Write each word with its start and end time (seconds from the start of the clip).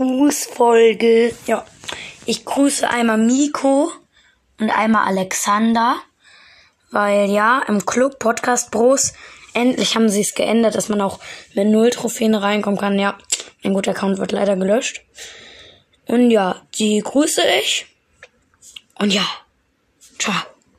Grußfolge. 0.00 1.34
Ja, 1.46 1.64
ich 2.26 2.44
grüße 2.44 2.88
einmal 2.88 3.18
Miko 3.18 3.90
und 4.58 4.70
einmal 4.70 5.06
Alexander, 5.06 5.96
weil 6.90 7.30
ja, 7.30 7.62
im 7.68 7.84
Club 7.86 8.18
Podcast 8.18 8.70
Bros 8.70 9.12
endlich 9.54 9.94
haben 9.94 10.08
sie 10.08 10.20
es 10.20 10.34
geändert, 10.34 10.74
dass 10.74 10.88
man 10.88 11.00
auch 11.00 11.20
mit 11.54 11.68
null 11.68 11.90
Trophäen 11.90 12.34
reinkommen 12.34 12.78
kann. 12.78 12.98
Ja, 12.98 13.18
mein 13.62 13.74
guter 13.74 13.92
Account 13.92 14.18
wird 14.18 14.32
leider 14.32 14.56
gelöscht. 14.56 15.02
Und 16.06 16.30
ja, 16.30 16.62
die 16.74 17.00
grüße 17.00 17.42
ich. 17.60 17.86
Und 18.98 19.12
ja, 19.12 19.26
ciao. 20.18 20.49